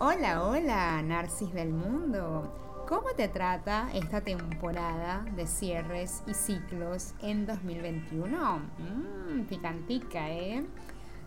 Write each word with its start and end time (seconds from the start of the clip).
Hola, 0.00 0.44
hola, 0.44 1.02
Narcis 1.02 1.52
del 1.52 1.70
mundo. 1.70 2.84
¿Cómo 2.88 3.08
te 3.16 3.26
trata 3.26 3.88
esta 3.92 4.20
temporada 4.20 5.24
de 5.34 5.44
cierres 5.48 6.22
y 6.24 6.34
ciclos 6.34 7.14
en 7.20 7.46
2021? 7.46 8.60
Mmm, 8.78 9.40
picantica, 9.48 10.30
¿eh? 10.30 10.64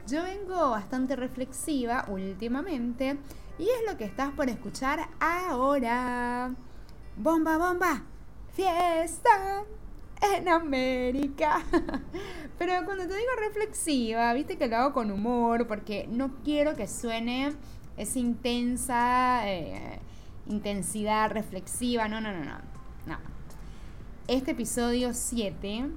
Yo 0.07 0.23
vengo 0.23 0.69
bastante 0.69 1.17
reflexiva 1.17 2.05
últimamente 2.07 3.17
y 3.59 3.63
es 3.63 3.91
lo 3.91 3.97
que 3.97 4.05
estás 4.05 4.31
por 4.31 4.47
escuchar 4.47 5.01
ahora. 5.19 6.55
¡Bomba, 7.17 7.57
bomba! 7.57 8.03
¡Fiesta! 8.53 9.65
En 10.33 10.47
América. 10.47 11.61
Pero 12.57 12.85
cuando 12.85 13.05
te 13.05 13.17
digo 13.17 13.31
reflexiva, 13.37 14.31
viste 14.33 14.57
que 14.57 14.67
lo 14.67 14.77
hago 14.77 14.93
con 14.93 15.11
humor 15.11 15.67
porque 15.67 16.07
no 16.09 16.35
quiero 16.45 16.73
que 16.77 16.87
suene 16.87 17.53
esa 18.01 18.17
intensa 18.17 19.47
eh, 19.47 19.99
intensidad 20.47 21.31
reflexiva. 21.31 22.07
No, 22.07 22.19
no, 22.19 22.31
no, 22.31 22.43
no. 22.43 22.57
No. 23.05 23.17
Este 24.27 24.51
episodio 24.51 25.13
7 25.13 25.91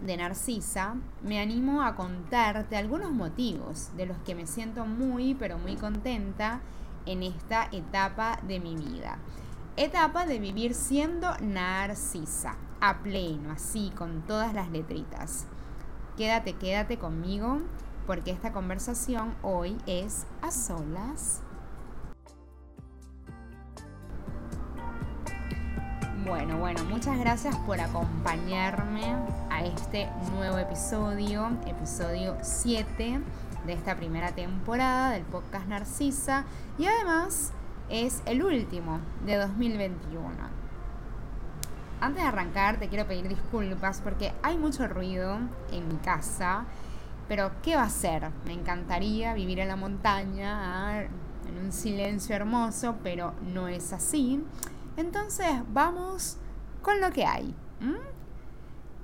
de 0.00 0.16
Narcisa 0.16 0.94
me 1.22 1.40
animo 1.40 1.82
a 1.82 1.96
contarte 1.96 2.76
algunos 2.76 3.10
motivos 3.10 3.90
de 3.96 4.06
los 4.06 4.16
que 4.18 4.34
me 4.34 4.46
siento 4.46 4.86
muy, 4.86 5.34
pero 5.34 5.58
muy 5.58 5.76
contenta 5.76 6.60
en 7.04 7.22
esta 7.22 7.68
etapa 7.72 8.40
de 8.46 8.60
mi 8.60 8.74
vida. 8.74 9.18
Etapa 9.76 10.24
de 10.24 10.38
vivir 10.38 10.74
siendo 10.74 11.36
Narcisa, 11.40 12.56
a 12.80 13.02
pleno, 13.02 13.52
así, 13.52 13.92
con 13.94 14.22
todas 14.22 14.54
las 14.54 14.70
letritas. 14.70 15.46
Quédate, 16.16 16.54
quédate 16.54 16.96
conmigo 16.98 17.60
porque 18.08 18.30
esta 18.30 18.52
conversación 18.52 19.34
hoy 19.42 19.76
es 19.86 20.26
a 20.40 20.50
solas. 20.50 21.42
Bueno, 26.26 26.56
bueno, 26.56 26.82
muchas 26.84 27.18
gracias 27.18 27.54
por 27.58 27.78
acompañarme 27.78 29.14
a 29.50 29.62
este 29.62 30.08
nuevo 30.32 30.56
episodio, 30.56 31.50
episodio 31.66 32.38
7 32.40 33.20
de 33.66 33.72
esta 33.74 33.94
primera 33.94 34.32
temporada 34.32 35.10
del 35.10 35.24
podcast 35.24 35.66
Narcisa 35.66 36.46
y 36.78 36.86
además 36.86 37.52
es 37.90 38.22
el 38.24 38.42
último 38.42 39.00
de 39.26 39.36
2021. 39.36 40.30
Antes 42.00 42.22
de 42.22 42.28
arrancar 42.28 42.78
te 42.78 42.88
quiero 42.88 43.06
pedir 43.06 43.28
disculpas 43.28 44.00
porque 44.00 44.32
hay 44.42 44.56
mucho 44.56 44.88
ruido 44.88 45.38
en 45.72 45.88
mi 45.88 45.96
casa 45.96 46.64
pero 47.28 47.52
¿qué 47.62 47.76
va 47.76 47.82
a 47.82 47.90
ser? 47.90 48.30
Me 48.46 48.54
encantaría 48.54 49.34
vivir 49.34 49.60
en 49.60 49.68
la 49.68 49.76
montaña, 49.76 51.02
en 51.02 51.58
un 51.62 51.72
silencio 51.72 52.34
hermoso, 52.34 52.96
pero 53.02 53.34
no 53.42 53.68
es 53.68 53.92
así. 53.92 54.42
Entonces 54.96 55.48
vamos 55.72 56.38
con 56.82 57.00
lo 57.00 57.10
que 57.12 57.26
hay. 57.26 57.54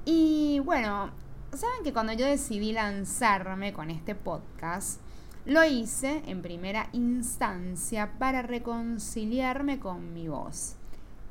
Y 0.07 0.61
bueno, 0.61 1.11
saben 1.53 1.85
que 1.85 1.93
cuando 1.93 2.13
yo 2.15 2.27
decidí 2.27 2.73
lanzarme 2.73 3.73
con 3.73 3.91
este 3.91 4.15
podcast, 4.15 5.01
lo 5.45 5.63
hice 5.65 6.23
en 6.27 6.41
primera 6.41 6.89
instancia 6.93 8.19
para 8.19 8.43
reconciliarme 8.43 9.79
con 9.79 10.15
mi 10.15 10.29
voz. 10.29 10.77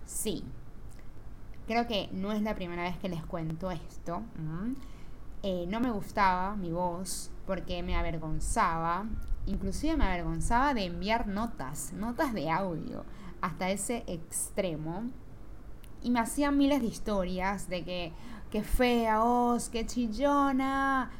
Sí, 0.06 0.44
creo 1.66 1.88
que 1.88 2.10
no 2.12 2.32
es 2.32 2.42
la 2.42 2.56
primera 2.56 2.84
vez 2.84 2.98
que 2.98 3.10
les 3.10 3.26
cuento 3.26 3.72
esto. 3.72 4.22
Eh, 5.46 5.66
no 5.68 5.82
me 5.82 5.92
gustaba 5.92 6.56
mi 6.56 6.72
voz 6.72 7.30
porque 7.46 7.84
me 7.84 7.98
avergonzaba, 7.98 9.06
inclusive 9.46 9.98
me 9.98 10.06
avergonzaba 10.06 10.74
de 10.74 10.86
enviar 10.86 11.28
notas, 11.28 11.92
notas 11.92 12.34
de 12.34 12.50
audio, 12.50 13.04
hasta 13.42 13.70
ese 13.70 14.06
extremo. 14.08 15.04
Y 16.02 16.12
me 16.12 16.22
hacían 16.22 16.58
miles 16.58 16.80
de 16.80 16.88
historias 16.88 17.68
de 17.68 17.84
que, 17.84 18.14
qué 18.52 18.64
fea 18.64 19.20
voz, 19.20 19.68
qué 19.68 19.86
chillona, 19.86 21.12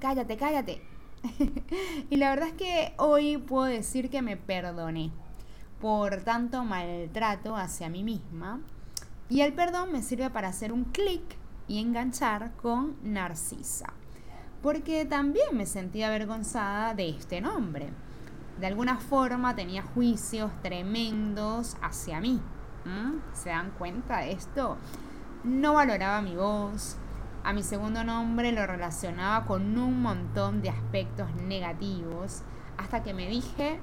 cállate, 0.00 0.36
cállate. 0.36 0.82
y 2.10 2.16
la 2.16 2.30
verdad 2.30 2.48
es 2.48 2.54
que 2.54 2.94
hoy 2.96 3.38
puedo 3.38 3.66
decir 3.66 4.10
que 4.10 4.22
me 4.22 4.36
perdoné 4.36 5.12
por 5.80 6.22
tanto 6.24 6.64
maltrato 6.64 7.54
hacia 7.54 7.88
mí 7.88 8.02
misma. 8.02 8.60
Y 9.28 9.42
el 9.42 9.52
perdón 9.52 9.92
me 9.92 10.02
sirve 10.02 10.30
para 10.30 10.48
hacer 10.48 10.72
un 10.72 10.82
clic 10.82 11.22
y 11.68 11.80
enganchar 11.80 12.52
con 12.56 12.96
Narcisa, 13.02 13.92
porque 14.62 15.04
también 15.04 15.56
me 15.56 15.66
sentía 15.66 16.08
avergonzada 16.08 16.94
de 16.94 17.10
este 17.10 17.40
nombre. 17.40 17.90
De 18.58 18.66
alguna 18.66 18.96
forma 18.96 19.54
tenía 19.54 19.82
juicios 19.82 20.50
tremendos 20.62 21.76
hacia 21.80 22.20
mí. 22.20 22.40
¿Se 23.34 23.50
dan 23.50 23.70
cuenta 23.72 24.18
de 24.20 24.32
esto? 24.32 24.78
No 25.44 25.74
valoraba 25.74 26.22
mi 26.22 26.34
voz. 26.34 26.96
A 27.44 27.52
mi 27.52 27.62
segundo 27.62 28.02
nombre 28.02 28.50
lo 28.50 28.66
relacionaba 28.66 29.46
con 29.46 29.78
un 29.78 30.02
montón 30.02 30.60
de 30.62 30.70
aspectos 30.70 31.32
negativos 31.34 32.42
hasta 32.76 33.02
que 33.02 33.14
me 33.14 33.28
dije, 33.28 33.78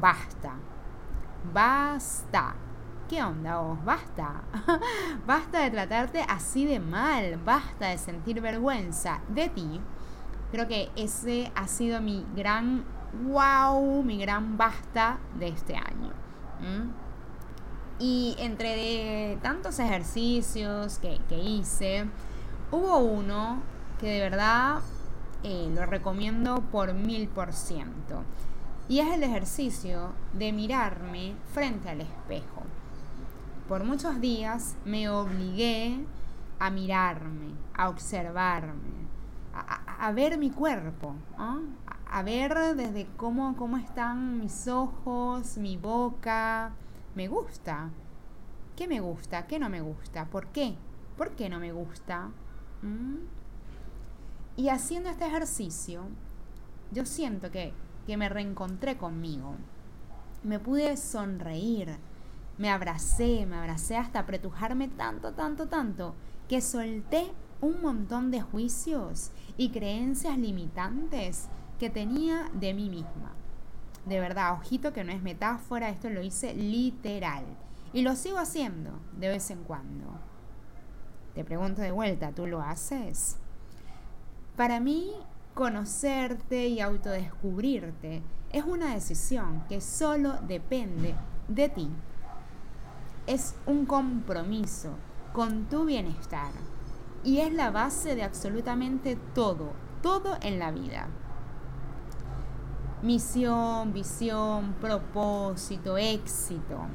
basta, 0.00 0.54
basta. 1.52 2.54
¿Qué 3.08 3.22
onda 3.22 3.60
vos? 3.60 3.84
Basta. 3.84 4.42
basta 5.26 5.60
de 5.60 5.70
tratarte 5.70 6.24
así 6.26 6.64
de 6.64 6.80
mal. 6.80 7.38
Basta 7.44 7.88
de 7.88 7.98
sentir 7.98 8.40
vergüenza 8.40 9.20
de 9.28 9.50
ti. 9.50 9.78
Creo 10.50 10.66
que 10.66 10.90
ese 10.96 11.52
ha 11.54 11.68
sido 11.68 12.00
mi 12.00 12.24
gran 12.34 12.82
wow, 13.26 14.02
mi 14.02 14.18
gran 14.18 14.56
basta 14.56 15.18
de 15.38 15.48
este 15.48 15.76
año. 15.76 16.12
Y 17.98 18.34
entre 18.38 19.36
tantos 19.42 19.78
ejercicios 19.78 20.98
que, 20.98 21.20
hice, 21.38 22.06
hubo 22.70 22.98
uno 22.98 23.62
que 24.00 24.06
de 24.06 24.20
verdad 24.20 24.78
eh, 25.42 25.70
lo 25.74 25.84
recomiendo 25.84 26.62
por 26.72 26.94
mil 26.94 27.28
por 27.28 27.52
ciento. 27.52 28.22
Y 28.88 29.00
es 29.00 29.12
el 29.12 29.22
ejercicio 29.22 30.12
de 30.32 30.52
mirarme 30.52 31.34
frente 31.52 31.90
al 31.90 32.00
espejo 32.00 32.62
por 33.68 33.84
muchos 33.84 34.20
días 34.20 34.76
me 34.84 35.08
obligué 35.08 36.04
a 36.58 36.70
mirarme, 36.70 37.52
a 37.74 37.88
observarme, 37.88 39.04
a, 39.54 40.12
ver 40.12 40.36
mi 40.38 40.50
cuerpo, 40.50 41.14
a, 41.38 42.22
ver 42.22 42.54
desde 42.76 43.06
cómo, 43.16 43.56
cómo 43.56 43.76
están 43.76 44.38
mis 44.38 44.68
ojos, 44.68 45.56
mi 45.56 45.76
boca. 45.76 46.72
Me 47.14 47.28
gusta. 47.28 47.90
¿Qué 48.76 48.88
me 48.88 49.00
gusta? 49.00 49.46
¿Qué 49.46 49.58
no 49.58 49.68
me 49.68 49.80
gusta? 49.80 50.26
¿Por 50.26 50.48
qué? 50.48 50.74
¿Por 51.16 51.30
qué 51.30 51.48
no 51.48 51.60
me 51.60 51.72
gusta? 51.72 52.30
¿Mm? 52.82 53.18
Y 54.56 54.68
haciendo 54.68 55.08
este 55.10 55.26
ejercicio, 55.26 56.02
yo 56.92 57.06
siento 57.06 57.50
que, 57.50 57.72
que 58.06 58.16
me 58.16 58.28
reencontré 58.28 58.96
conmigo. 58.96 59.54
Me 60.42 60.58
pude 60.58 60.96
sonreír, 60.96 61.98
me 62.58 62.70
abracé, 62.70 63.46
me 63.46 63.56
abracé 63.56 63.96
hasta 63.96 64.20
apretujarme 64.20 64.88
tanto, 64.88 65.32
tanto, 65.32 65.66
tanto, 65.66 66.14
que 66.48 66.60
solté 66.60 67.32
un 67.60 67.80
montón 67.82 68.30
de 68.30 68.42
juicios 68.42 69.30
y 69.56 69.70
creencias 69.70 70.38
limitantes 70.38 71.48
que 71.78 71.90
tenía 71.90 72.50
de 72.52 72.74
mí 72.74 72.88
misma. 72.88 73.32
De 74.06 74.20
verdad, 74.20 74.52
ojito 74.52 74.92
que 74.92 75.02
no 75.02 75.12
es 75.12 75.22
metáfora, 75.22 75.88
esto 75.88 76.10
lo 76.10 76.22
hice 76.22 76.54
literal. 76.54 77.44
Y 77.92 78.02
lo 78.02 78.16
sigo 78.16 78.38
haciendo 78.38 78.90
de 79.18 79.28
vez 79.28 79.50
en 79.50 79.64
cuando. 79.64 80.04
Te 81.34 81.44
pregunto 81.44 81.80
de 81.80 81.90
vuelta, 81.90 82.32
¿tú 82.32 82.46
lo 82.46 82.60
haces? 82.60 83.36
Para 84.56 84.78
mí, 84.78 85.12
conocerte 85.54 86.68
y 86.68 86.80
autodescubrirte 86.80 88.22
es 88.52 88.64
una 88.64 88.94
decisión 88.94 89.64
que 89.68 89.80
solo 89.80 90.34
depende 90.46 91.14
de 91.48 91.68
ti 91.68 91.90
es 93.26 93.54
un 93.66 93.86
compromiso 93.86 94.90
con 95.32 95.64
tu 95.64 95.86
bienestar 95.86 96.50
y 97.22 97.38
es 97.38 97.52
la 97.52 97.70
base 97.70 98.14
de 98.14 98.22
absolutamente 98.22 99.16
todo, 99.34 99.72
todo 100.02 100.36
en 100.42 100.58
la 100.58 100.70
vida. 100.70 101.08
Misión, 103.02 103.92
visión, 103.92 104.74
propósito, 104.80 105.96
éxito 105.96 106.86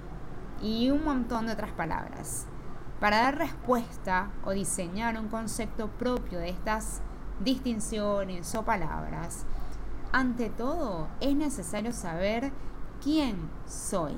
y 0.61 0.89
un 0.91 1.03
montón 1.03 1.47
de 1.47 1.53
otras 1.53 1.71
palabras. 1.71 2.45
Para 2.99 3.21
dar 3.21 3.37
respuesta 3.37 4.31
o 4.43 4.51
diseñar 4.51 5.19
un 5.19 5.29
concepto 5.29 5.87
propio 5.87 6.39
de 6.39 6.49
estas 6.49 7.01
distinciones 7.39 8.53
o 8.55 8.63
palabras, 8.63 9.45
ante 10.11 10.49
todo 10.49 11.07
es 11.21 11.35
necesario 11.35 11.93
saber 11.93 12.51
quién 13.01 13.49
soy, 13.65 14.15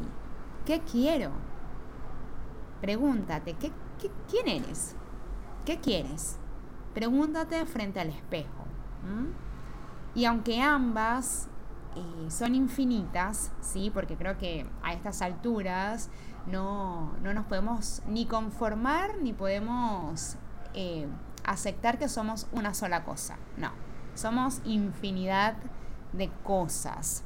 qué 0.66 0.82
quiero, 0.82 1.32
Pregúntate, 2.82 3.54
¿qué, 3.54 3.72
quién 4.30 4.48
eres? 4.48 4.96
¿Qué 5.66 5.80
quieres? 5.80 6.38
Pregúntate 6.94 7.66
frente 7.66 8.00
al 8.00 8.10
espejo. 8.10 8.66
Y 10.14 10.26
aunque 10.26 10.62
ambas 10.62 11.48
eh, 11.96 12.30
son 12.30 12.56
infinitas, 12.56 13.52
¿sí? 13.62 13.92
Porque 13.94 14.16
creo 14.16 14.38
que 14.38 14.66
a 14.84 14.94
estas 14.94 15.22
alturas 15.22 16.10
no, 16.48 17.14
nos 17.22 17.46
podemos 17.46 18.02
ni 18.08 18.26
conformar 18.26 19.18
ni 19.22 19.34
podemos 19.34 20.38
eh, 20.74 21.08
aceptar 21.44 21.98
que 21.98 22.10
somos 22.10 22.48
una 22.52 22.74
sola 22.74 23.04
cosa. 23.04 23.38
No, 23.58 23.72
somos 24.16 24.62
infinidad 24.66 25.56
de 26.14 26.30
cosas, 26.44 27.24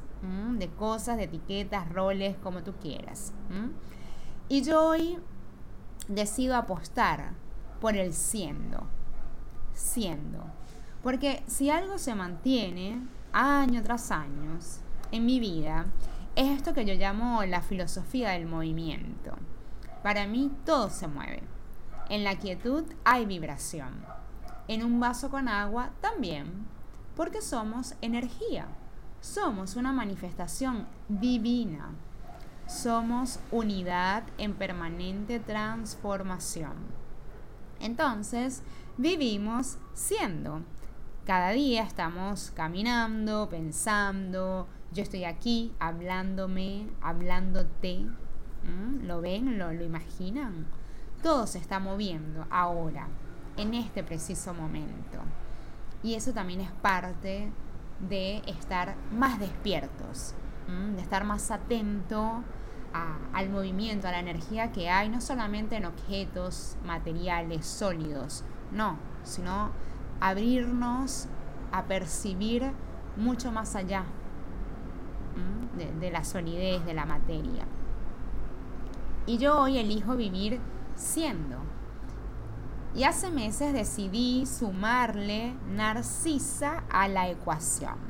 de 0.58 0.68
cosas, 0.68 1.16
de 1.16 1.24
etiquetas, 1.24 1.88
roles, 1.92 2.36
como 2.42 2.62
tú 2.62 2.74
quieras. 2.80 3.32
Y 4.48 4.62
yo 4.62 4.88
hoy 4.88 5.18
decido 6.08 6.56
apostar 6.56 7.32
por 7.80 7.96
el 7.96 8.12
siendo, 8.12 8.86
siendo. 9.72 10.44
Porque 11.02 11.42
si 11.46 11.70
algo 11.70 11.98
se 11.98 12.14
mantiene 12.14 13.00
año 13.32 13.82
tras 13.82 14.10
año 14.10 14.58
en 15.12 15.26
mi 15.26 15.40
vida, 15.40 15.86
es 16.34 16.48
esto 16.48 16.74
que 16.74 16.84
yo 16.84 16.94
llamo 16.94 17.44
la 17.44 17.62
filosofía 17.62 18.30
del 18.30 18.46
movimiento. 18.46 19.36
Para 20.02 20.26
mí 20.26 20.50
todo 20.64 20.90
se 20.90 21.08
mueve. 21.08 21.42
En 22.08 22.24
la 22.24 22.36
quietud 22.36 22.84
hay 23.04 23.26
vibración. 23.26 24.04
En 24.68 24.84
un 24.84 25.00
vaso 25.00 25.30
con 25.30 25.48
agua 25.48 25.90
también, 26.00 26.66
porque 27.16 27.40
somos 27.40 27.94
energía. 28.00 28.68
Somos 29.20 29.76
una 29.76 29.92
manifestación 29.92 30.86
divina. 31.08 31.90
Somos 32.66 33.38
unidad 33.52 34.24
en 34.38 34.54
permanente 34.54 35.38
transformación. 35.38 36.74
Entonces, 37.80 38.62
vivimos 38.96 39.78
siendo. 39.94 40.62
Cada 41.24 41.50
día 41.50 41.84
estamos 41.84 42.52
caminando, 42.54 43.48
pensando, 43.48 44.66
yo 44.92 45.02
estoy 45.02 45.24
aquí 45.24 45.72
hablándome, 45.78 46.88
hablándote. 47.00 48.06
¿Lo 49.02 49.20
ven? 49.20 49.58
¿Lo, 49.58 49.72
¿Lo 49.72 49.84
imaginan? 49.84 50.66
Todo 51.22 51.46
se 51.46 51.58
está 51.58 51.78
moviendo 51.78 52.46
ahora, 52.50 53.08
en 53.56 53.74
este 53.74 54.02
preciso 54.02 54.54
momento. 54.54 55.20
Y 56.02 56.14
eso 56.14 56.32
también 56.32 56.60
es 56.60 56.70
parte 56.70 57.52
de 58.08 58.42
estar 58.46 58.96
más 59.12 59.38
despiertos, 59.38 60.34
de 60.66 61.00
estar 61.00 61.24
más 61.24 61.50
atento 61.50 62.42
al 63.32 63.50
movimiento, 63.50 64.08
a 64.08 64.10
la 64.10 64.20
energía 64.20 64.72
que 64.72 64.88
hay, 64.88 65.08
no 65.08 65.20
solamente 65.20 65.76
en 65.76 65.84
objetos 65.84 66.76
materiales 66.84 67.66
sólidos, 67.66 68.42
no, 68.72 68.96
sino 69.22 69.70
abrirnos 70.20 71.28
a 71.72 71.84
percibir 71.84 72.72
mucho 73.16 73.52
más 73.52 73.76
allá 73.76 74.04
de, 75.76 76.10
la 76.10 76.24
solidez 76.24 76.84
de 76.84 76.94
la 76.94 77.04
materia. 77.04 77.66
Y 79.26 79.38
yo 79.38 79.60
hoy 79.60 79.78
elijo 79.78 80.16
vivir 80.16 80.60
siendo. 80.94 81.56
Y 82.94 83.04
hace 83.04 83.30
meses 83.30 83.74
decidí 83.74 84.46
sumarle 84.46 85.54
Narcisa 85.68 86.84
a 86.88 87.08
la 87.08 87.28
ecuación. 87.28 88.05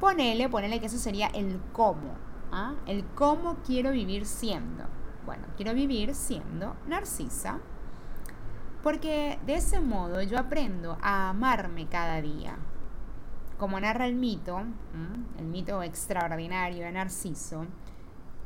Ponele, 0.00 0.48
ponele 0.48 0.80
que 0.80 0.86
eso 0.86 0.98
sería 0.98 1.28
el 1.28 1.60
cómo. 1.72 2.14
¿ah? 2.50 2.74
El 2.86 3.04
cómo 3.04 3.58
quiero 3.66 3.92
vivir 3.92 4.26
siendo. 4.26 4.84
Bueno, 5.26 5.46
quiero 5.56 5.74
vivir 5.74 6.14
siendo 6.14 6.74
Narcisa 6.88 7.60
porque 8.82 9.38
de 9.46 9.54
ese 9.56 9.80
modo 9.80 10.22
yo 10.22 10.38
aprendo 10.38 10.96
a 11.02 11.30
amarme 11.30 11.86
cada 11.86 12.20
día. 12.20 12.56
Como 13.58 13.78
narra 13.78 14.06
el 14.06 14.14
mito, 14.14 14.62
el 15.38 15.44
mito 15.44 15.82
extraordinario 15.82 16.84
de 16.84 16.92
Narciso, 16.92 17.66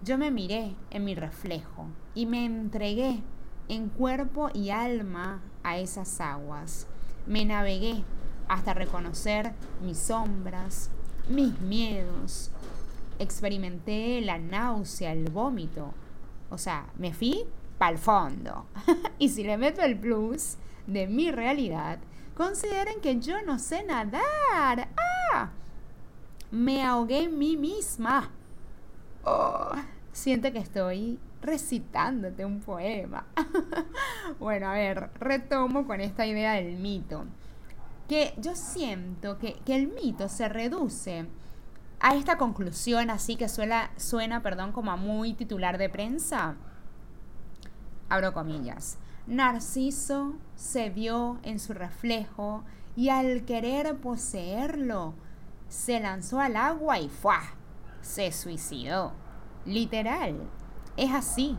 yo 0.03 0.19
me 0.19 0.33
miré 0.33 0.75
en 0.91 1.05
mi 1.05 1.15
reflejo 1.15 1.87
y 2.15 2.27
me 2.27 2.45
entregué 2.45 3.23
en 3.69 3.89
cuerpo 3.89 4.51
y 4.53 4.71
alma 4.71 5.41
a 5.63 5.79
esas 5.79 6.21
aguas. 6.21 6.89
Me 7.27 7.45
navegué 7.45 8.03
hasta 8.49 8.75
reconocer 8.75 9.55
mis 9.83 9.99
sombras, 9.99 10.91
mis 11.29 11.59
miedos. 11.61 12.51
Experimenté 13.19 14.21
la 14.21 14.39
náusea, 14.39 15.13
el 15.13 15.31
vómito. 15.31 15.93
O 16.51 16.59
sea, 16.59 16.87
me 16.99 17.13
fui 17.13 17.45
al 17.79 17.99
fondo. 17.99 18.67
y 19.19 19.29
si 19.29 19.45
le 19.45 19.57
meto 19.57 19.83
el 19.83 19.99
plus 19.99 20.57
de 20.87 21.07
mi 21.07 21.31
realidad, 21.31 21.99
consideren 22.37 23.01
que 23.01 23.21
yo 23.21 23.43
no 23.43 23.59
sé 23.59 23.85
nadar. 23.85 24.89
¡Ah! 25.33 25.51
Me 26.51 26.83
ahogué 26.83 27.25
en 27.25 27.39
mí 27.39 27.57
misma. 27.57 28.31
Oh, 29.25 29.73
siento 30.13 30.53
que 30.53 30.59
estoy 30.59 31.19
recitándote 31.43 32.45
un 32.45 32.61
poema. 32.61 33.27
bueno, 34.39 34.69
a 34.69 34.75
ver, 34.75 35.11
retomo 35.19 35.87
con 35.87 36.01
esta 36.01 36.27
idea 36.27 36.55
del 36.55 36.77
mito. 36.77 37.25
Que 38.09 38.35
yo 38.39 38.55
siento 38.55 39.39
que, 39.39 39.55
que 39.65 39.75
el 39.75 39.89
mito 39.89 40.29
se 40.29 40.49
reduce 40.49 41.27
a 42.01 42.15
esta 42.15 42.37
conclusión 42.37 43.09
así 43.11 43.37
que 43.37 43.49
suena, 43.49 43.91
suena 43.97 44.43
perdón, 44.43 44.73
como 44.73 44.91
a 44.91 44.97
muy 44.97 45.33
titular 45.33 45.79
de 45.79 45.89
prensa 45.89 46.57
abro 48.09 48.33
comillas. 48.33 48.99
Narciso 49.27 50.35
se 50.55 50.91
vio 50.91 51.39
en 51.43 51.59
su 51.59 51.73
reflejo 51.73 52.65
y 52.97 53.09
al 53.09 53.45
querer 53.45 53.97
poseerlo, 53.97 55.15
se 55.69 55.99
lanzó 56.01 56.41
al 56.41 56.57
agua 56.57 56.99
y 56.99 57.09
¡fua! 57.09 57.41
se 58.01 58.31
suicidó. 58.33 59.13
Literal. 59.65 60.37
Es 60.97 61.11
así. 61.13 61.57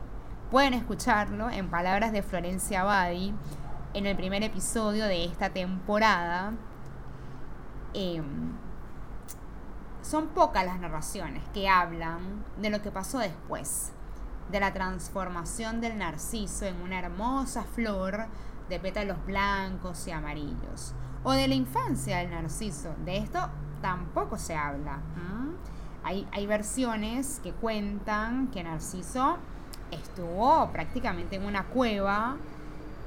Pueden 0.51 0.75
escucharlo 0.75 1.49
en 1.49 1.69
palabras 1.69 2.11
de 2.11 2.21
Florencia 2.21 2.83
Badi 2.83 3.33
en 3.95 4.05
el 4.05 4.17
primer 4.17 4.43
episodio 4.43 5.05
de 5.05 5.23
esta 5.23 5.49
temporada. 5.51 6.51
Em, 7.93 8.51
son 10.01 10.27
pocas 10.27 10.65
las 10.65 10.79
narraciones 10.79 11.41
que 11.53 11.69
hablan 11.69 12.43
de 12.61 12.69
lo 12.69 12.81
que 12.81 12.91
pasó 12.91 13.19
después 13.19 13.93
de 14.51 14.59
la 14.59 14.73
transformación 14.73 15.79
del 15.79 15.97
narciso 15.97 16.65
en 16.65 16.81
una 16.81 16.99
hermosa 16.99 17.63
flor 17.63 18.27
de 18.67 18.79
pétalos 18.79 19.25
blancos 19.25 20.05
y 20.07 20.11
amarillos. 20.11 20.93
O 21.23 21.31
de 21.31 21.47
la 21.47 21.55
infancia 21.55 22.17
del 22.17 22.31
narciso. 22.31 22.93
De 23.05 23.17
esto 23.17 23.49
tampoco 23.81 24.37
se 24.37 24.55
habla. 24.55 24.99
Hay, 26.03 26.27
hay 26.33 26.45
versiones 26.45 27.39
que 27.41 27.53
cuentan 27.53 28.49
que 28.49 28.63
Narciso 28.63 29.37
estuvo 29.89 30.69
prácticamente 30.71 31.37
en 31.37 31.45
una 31.45 31.63
cueva, 31.65 32.37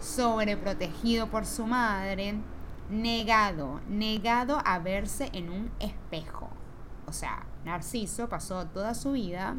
sobreprotegido 0.00 1.28
por 1.28 1.46
su 1.46 1.66
madre, 1.66 2.36
negado, 2.90 3.80
negado 3.88 4.60
a 4.64 4.78
verse 4.78 5.30
en 5.32 5.50
un 5.50 5.70
espejo. 5.80 6.48
O 7.06 7.12
sea, 7.12 7.44
Narciso 7.64 8.28
pasó 8.28 8.66
toda 8.66 8.94
su 8.94 9.12
vida 9.12 9.56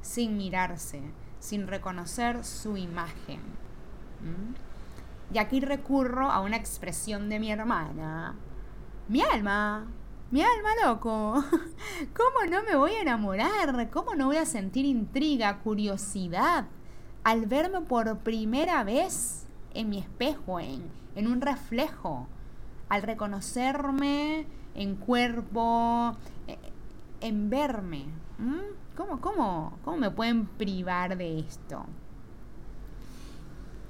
sin 0.00 0.36
mirarse, 0.36 1.02
sin 1.38 1.66
reconocer 1.66 2.44
su 2.44 2.76
imagen. 2.76 3.40
¿Mm? 4.20 5.34
Y 5.34 5.38
aquí 5.38 5.60
recurro 5.60 6.30
a 6.30 6.40
una 6.40 6.56
expresión 6.56 7.28
de 7.28 7.38
mi 7.38 7.50
hermana. 7.50 8.34
Mi 9.08 9.22
alma, 9.22 9.86
mi 10.30 10.42
alma 10.42 10.70
loco. 10.84 11.42
¿Cómo 12.16 12.50
no 12.50 12.62
me 12.64 12.76
voy 12.76 12.92
a 12.92 13.02
enamorar? 13.02 13.90
¿Cómo 13.90 14.14
no 14.14 14.26
voy 14.26 14.36
a 14.36 14.46
sentir 14.46 14.84
intriga, 14.84 15.58
curiosidad 15.60 16.66
al 17.24 17.46
verme 17.46 17.80
por 17.82 18.18
primera 18.18 18.84
vez 18.84 19.44
en 19.74 19.90
mi 19.90 19.98
espejo, 19.98 20.60
en, 20.60 20.82
en 21.14 21.26
un 21.26 21.40
reflejo? 21.40 22.26
Al 22.88 23.02
reconocerme 23.02 24.46
en 24.74 24.96
cuerpo, 24.96 26.16
eh, 26.46 26.58
en 27.20 27.50
verme. 27.50 28.06
¿Cómo, 28.96 29.20
cómo, 29.20 29.78
¿Cómo 29.84 29.96
me 29.96 30.10
pueden 30.10 30.46
privar 30.46 31.16
de 31.16 31.38
esto? 31.38 31.86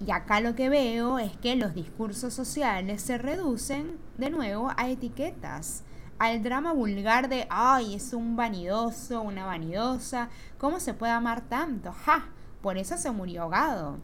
Y 0.04 0.10
acá 0.10 0.40
lo 0.40 0.54
que 0.54 0.68
veo 0.68 1.18
es 1.18 1.36
que 1.38 1.56
los 1.56 1.74
discursos 1.74 2.34
sociales 2.34 3.02
se 3.02 3.18
reducen 3.18 3.98
de 4.18 4.30
nuevo 4.30 4.70
a 4.76 4.88
etiquetas, 4.88 5.84
al 6.18 6.42
drama 6.42 6.72
vulgar 6.72 7.28
de, 7.28 7.46
ay, 7.50 7.94
es 7.94 8.12
un 8.12 8.36
vanidoso, 8.36 9.22
una 9.22 9.46
vanidosa, 9.46 10.28
¿cómo 10.58 10.80
se 10.80 10.94
puede 10.94 11.12
amar 11.12 11.42
tanto? 11.42 11.92
¡Ja! 11.92 12.26
Por 12.62 12.78
eso 12.78 12.96
se 12.96 13.10
murió 13.10 13.42
ahogado. 13.42 13.98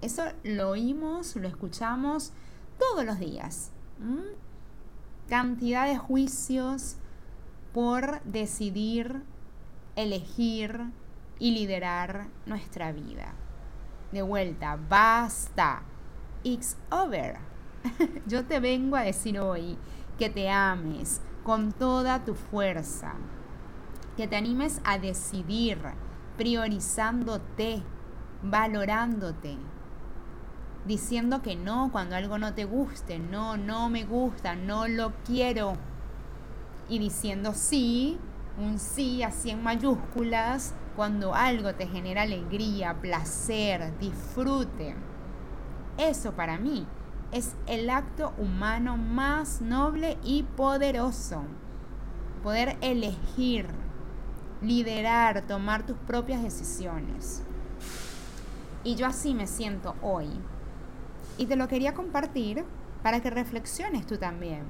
Eso 0.00 0.24
lo 0.42 0.70
oímos, 0.70 1.36
lo 1.36 1.46
escuchamos 1.46 2.32
todos 2.78 3.04
los 3.04 3.18
días. 3.18 3.70
Cantidad 5.28 5.86
de 5.86 5.98
juicios 5.98 6.96
por 7.72 8.22
decidir 8.22 9.22
elegir 9.96 10.80
y 11.38 11.52
liderar 11.52 12.28
nuestra 12.46 12.92
vida. 12.92 13.34
De 14.12 14.22
vuelta, 14.22 14.78
basta. 14.88 15.82
It's 16.42 16.76
over. 16.90 17.38
Yo 18.26 18.46
te 18.46 18.60
vengo 18.60 18.96
a 18.96 19.02
decir 19.02 19.38
hoy 19.38 19.76
que 20.18 20.30
te 20.30 20.50
ames 20.50 21.20
con 21.44 21.72
toda 21.72 22.24
tu 22.24 22.34
fuerza, 22.34 23.14
que 24.16 24.28
te 24.28 24.36
animes 24.36 24.80
a 24.84 24.98
decidir, 24.98 25.78
priorizándote, 26.40 27.82
valorándote, 28.42 29.58
diciendo 30.86 31.42
que 31.42 31.54
no 31.54 31.90
cuando 31.92 32.16
algo 32.16 32.38
no 32.38 32.54
te 32.54 32.64
guste, 32.64 33.18
no, 33.18 33.58
no 33.58 33.90
me 33.90 34.04
gusta, 34.04 34.54
no 34.54 34.88
lo 34.88 35.12
quiero. 35.26 35.74
Y 36.88 36.98
diciendo 36.98 37.52
sí, 37.52 38.18
un 38.56 38.78
sí 38.78 39.22
así 39.22 39.50
en 39.50 39.62
mayúsculas, 39.62 40.74
cuando 40.96 41.34
algo 41.34 41.74
te 41.74 41.86
genera 41.86 42.22
alegría, 42.22 42.98
placer, 43.02 43.98
disfrute. 43.98 44.96
Eso 45.98 46.32
para 46.32 46.56
mí 46.56 46.86
es 47.32 47.54
el 47.66 47.90
acto 47.90 48.32
humano 48.38 48.96
más 48.96 49.60
noble 49.60 50.16
y 50.24 50.44
poderoso. 50.44 51.42
Poder 52.42 52.78
elegir, 52.80 53.66
liderar, 54.62 55.42
tomar 55.46 55.86
tus 55.86 55.96
propias 55.98 56.42
decisiones. 56.42 57.42
Y 58.84 58.94
yo 58.94 59.06
así 59.06 59.34
me 59.34 59.46
siento 59.46 59.94
hoy. 60.02 60.28
Y 61.38 61.46
te 61.46 61.56
lo 61.56 61.68
quería 61.68 61.94
compartir 61.94 62.64
para 63.02 63.20
que 63.20 63.30
reflexiones 63.30 64.06
tú 64.06 64.16
también. 64.16 64.62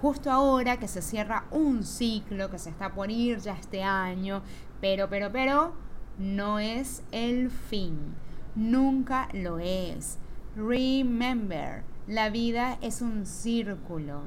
Justo 0.00 0.30
ahora 0.30 0.78
que 0.78 0.88
se 0.88 1.02
cierra 1.02 1.44
un 1.50 1.82
ciclo 1.82 2.50
que 2.50 2.58
se 2.58 2.70
está 2.70 2.92
por 2.92 3.10
ir 3.10 3.38
ya 3.38 3.54
este 3.54 3.82
año, 3.82 4.42
pero, 4.80 5.08
pero, 5.08 5.32
pero, 5.32 5.72
no 6.18 6.58
es 6.58 7.02
el 7.10 7.50
fin. 7.50 8.14
Nunca 8.54 9.28
lo 9.32 9.58
es. 9.58 10.18
Remember, 10.56 11.82
la 12.06 12.28
vida 12.28 12.78
es 12.82 13.00
un 13.00 13.24
círculo. 13.24 14.24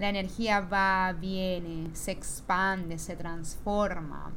La 0.00 0.08
energía 0.08 0.60
va, 0.60 1.12
viene, 1.12 1.94
se 1.94 2.12
expande, 2.12 2.98
se 2.98 3.16
transforma. 3.16 4.32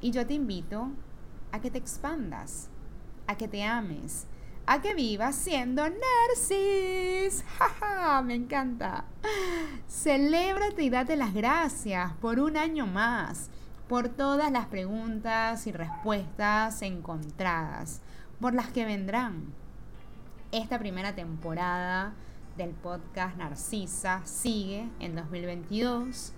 Y 0.00 0.12
yo 0.12 0.24
te 0.24 0.34
invito 0.34 0.92
a 1.50 1.60
que 1.60 1.72
te 1.72 1.78
expandas, 1.78 2.70
a 3.26 3.36
que 3.36 3.48
te 3.48 3.64
ames, 3.64 4.28
a 4.64 4.80
que 4.80 4.94
vivas 4.94 5.34
siendo 5.34 5.82
Narcis. 5.82 7.44
¡Ja, 7.80 8.22
Me 8.22 8.36
encanta. 8.36 9.06
Celébrate 9.88 10.84
y 10.84 10.90
date 10.90 11.16
las 11.16 11.34
gracias 11.34 12.12
por 12.20 12.38
un 12.38 12.56
año 12.56 12.86
más, 12.86 13.50
por 13.88 14.08
todas 14.08 14.52
las 14.52 14.66
preguntas 14.66 15.66
y 15.66 15.72
respuestas 15.72 16.80
encontradas, 16.80 18.02
por 18.40 18.54
las 18.54 18.68
que 18.70 18.84
vendrán. 18.84 19.46
Esta 20.52 20.78
primera 20.78 21.16
temporada 21.16 22.14
del 22.56 22.70
podcast 22.70 23.36
Narcisa 23.36 24.20
sigue 24.24 24.88
en 25.00 25.16
2022. 25.16 26.32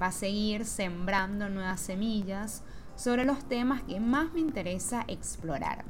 Va 0.00 0.06
a 0.06 0.12
seguir 0.12 0.64
sembrando 0.64 1.48
nuevas 1.48 1.80
semillas 1.80 2.62
sobre 2.96 3.24
los 3.24 3.44
temas 3.48 3.82
que 3.82 4.00
más 4.00 4.32
me 4.32 4.40
interesa 4.40 5.04
explorar. 5.08 5.84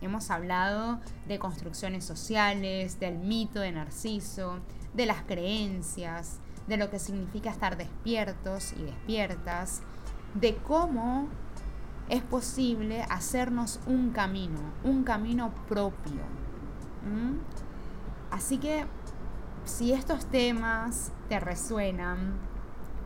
Hemos 0.00 0.30
hablado 0.30 1.00
de 1.26 1.38
construcciones 1.38 2.04
sociales, 2.04 3.00
del 3.00 3.18
mito 3.18 3.60
de 3.60 3.72
Narciso, 3.72 4.60
de 4.94 5.06
las 5.06 5.22
creencias, 5.22 6.38
de 6.66 6.76
lo 6.76 6.90
que 6.90 6.98
significa 6.98 7.50
estar 7.50 7.76
despiertos 7.76 8.72
y 8.72 8.82
despiertas, 8.82 9.82
de 10.34 10.56
cómo 10.56 11.28
es 12.08 12.22
posible 12.22 13.02
hacernos 13.10 13.80
un 13.86 14.10
camino, 14.10 14.60
un 14.84 15.04
camino 15.04 15.52
propio. 15.68 16.22
Así 18.30 18.58
que 18.58 18.86
si 19.64 19.92
estos 19.92 20.26
temas 20.26 21.12
te 21.28 21.40
resuenan, 21.40 22.32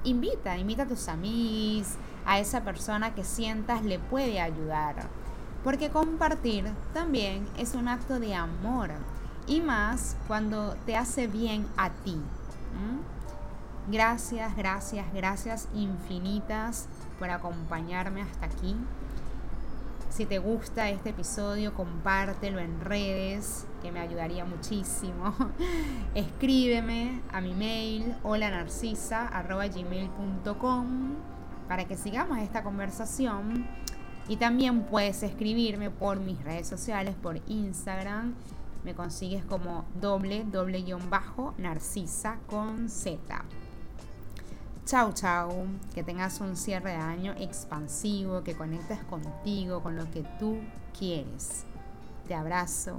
invita, 0.04 0.56
invita 0.58 0.84
a 0.84 0.86
tus 0.86 1.08
amigos, 1.08 1.94
a 2.26 2.38
esa 2.38 2.62
persona 2.62 3.14
que 3.14 3.24
sientas 3.24 3.84
le 3.84 3.98
puede 3.98 4.40
ayudar 4.40 5.08
porque 5.64 5.88
compartir 5.88 6.66
también 6.92 7.48
es 7.56 7.74
un 7.74 7.88
acto 7.88 8.20
de 8.20 8.34
amor 8.34 8.90
y 9.46 9.62
más 9.62 10.14
cuando 10.28 10.76
te 10.84 10.94
hace 10.94 11.26
bien 11.26 11.66
a 11.78 11.88
ti. 11.88 12.20
Gracias, 13.90 14.54
gracias, 14.56 15.06
gracias 15.12 15.68
infinitas 15.74 16.86
por 17.18 17.30
acompañarme 17.30 18.22
hasta 18.22 18.46
aquí. 18.46 18.76
Si 20.14 20.24
te 20.26 20.38
gusta 20.38 20.90
este 20.90 21.10
episodio, 21.10 21.74
compártelo 21.74 22.60
en 22.60 22.80
redes, 22.80 23.66
que 23.82 23.90
me 23.90 23.98
ayudaría 23.98 24.44
muchísimo. 24.44 25.34
Escríbeme 26.14 27.20
a 27.32 27.40
mi 27.40 27.52
mail 27.52 28.14
holanarcisa.gmail.com 28.22 31.14
para 31.66 31.86
que 31.86 31.96
sigamos 31.96 32.38
esta 32.38 32.62
conversación 32.62 33.66
y 34.28 34.36
también 34.36 34.84
puedes 34.84 35.24
escribirme 35.24 35.90
por 35.90 36.20
mis 36.20 36.40
redes 36.44 36.68
sociales, 36.68 37.16
por 37.20 37.40
Instagram. 37.48 38.36
Me 38.84 38.94
consigues 38.94 39.44
como 39.44 39.84
doble, 40.00 40.44
doble 40.44 40.82
guion 40.82 41.10
bajo, 41.10 41.54
narcisa 41.58 42.38
con 42.46 42.88
Z. 42.88 43.44
Chau, 44.86 45.12
chau. 45.12 45.66
Que 45.94 46.02
tengas 46.02 46.40
un 46.40 46.56
cierre 46.56 46.90
de 46.90 46.96
año 46.96 47.34
expansivo, 47.38 48.42
que 48.42 48.54
conectes 48.54 48.98
contigo, 49.04 49.82
con 49.82 49.96
lo 49.96 50.10
que 50.10 50.22
tú 50.38 50.58
quieres. 50.98 51.64
Te 52.28 52.34
abrazo, 52.34 52.98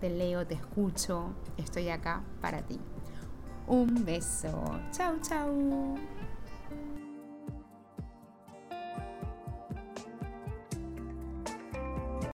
te 0.00 0.10
leo, 0.10 0.44
te 0.46 0.54
escucho. 0.54 1.32
Estoy 1.56 1.88
acá 1.88 2.22
para 2.40 2.62
ti. 2.62 2.80
Un 3.68 4.04
beso. 4.04 4.80
Chau, 4.90 5.20
chau. 5.20 5.96